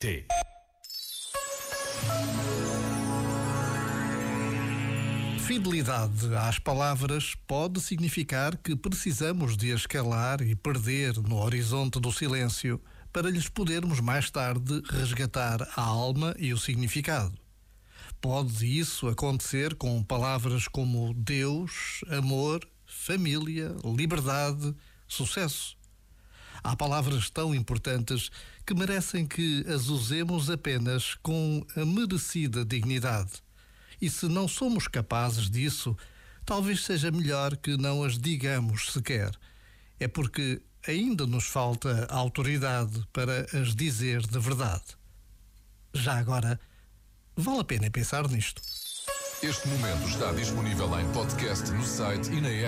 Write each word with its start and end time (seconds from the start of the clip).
T. 0.00 0.24
Fidelidade 5.44 6.36
às 6.36 6.60
palavras 6.60 7.34
pode 7.48 7.80
significar 7.80 8.56
que 8.58 8.76
precisamos 8.76 9.56
de 9.56 9.72
as 9.72 9.86
calar 9.86 10.40
e 10.40 10.54
perder 10.54 11.18
no 11.18 11.38
horizonte 11.38 11.98
do 11.98 12.12
silêncio 12.12 12.80
para 13.12 13.28
lhes 13.28 13.48
podermos 13.48 13.98
mais 13.98 14.30
tarde 14.30 14.80
resgatar 14.88 15.62
a 15.74 15.82
alma 15.82 16.32
e 16.38 16.52
o 16.52 16.58
significado. 16.58 17.36
Pode 18.20 18.66
isso 18.66 19.08
acontecer 19.08 19.74
com 19.74 20.00
palavras 20.04 20.68
como 20.68 21.12
Deus, 21.12 22.04
amor, 22.08 22.60
família, 22.86 23.74
liberdade, 23.84 24.72
sucesso. 25.08 25.77
Há 26.68 26.76
palavras 26.76 27.30
tão 27.30 27.54
importantes 27.54 28.30
que 28.66 28.74
merecem 28.74 29.26
que 29.26 29.64
as 29.66 29.86
usemos 29.86 30.50
apenas 30.50 31.14
com 31.22 31.66
a 31.74 31.82
merecida 31.82 32.62
dignidade. 32.62 33.42
E 33.98 34.10
se 34.10 34.28
não 34.28 34.46
somos 34.46 34.86
capazes 34.86 35.48
disso, 35.48 35.96
talvez 36.44 36.84
seja 36.84 37.10
melhor 37.10 37.56
que 37.56 37.78
não 37.78 38.04
as 38.04 38.18
digamos 38.18 38.92
sequer. 38.92 39.30
É 39.98 40.06
porque 40.06 40.60
ainda 40.86 41.26
nos 41.26 41.46
falta 41.46 42.06
autoridade 42.10 43.02
para 43.14 43.46
as 43.58 43.74
dizer 43.74 44.20
de 44.20 44.38
verdade. 44.38 44.84
Já 45.94 46.18
agora, 46.18 46.60
vale 47.34 47.60
a 47.60 47.64
pena 47.64 47.90
pensar 47.90 48.28
nisto. 48.28 48.60
Este 49.42 49.68
momento 49.68 50.06
está 50.06 50.32
disponível 50.32 51.00
em 51.00 51.10
podcast 51.12 51.70
no 51.70 51.82
site 51.82 52.28
e 52.30 52.42
na 52.42 52.50
app. 52.50 52.66